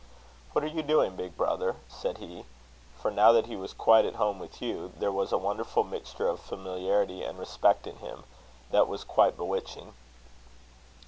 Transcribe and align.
"What 0.53 0.63
are 0.63 0.67
you 0.67 0.81
doing, 0.81 1.15
big 1.15 1.37
brother?" 1.37 1.75
said 1.87 2.17
he; 2.17 2.45
for 2.97 3.11
now 3.11 3.31
that 3.33 3.45
he 3.45 3.55
was 3.55 3.71
quite 3.71 4.03
at 4.03 4.15
home 4.15 4.39
with 4.39 4.55
Hugh, 4.55 4.91
there 4.97 5.11
was 5.11 5.31
a 5.31 5.37
wonderful 5.37 5.83
mixture 5.83 6.27
of 6.27 6.39
familiarity 6.39 7.21
and 7.23 7.37
respect 7.37 7.85
in 7.85 7.97
him, 7.97 8.23
that 8.71 8.87
was 8.87 9.03
quite 9.03 9.37
bewitching. 9.37 9.93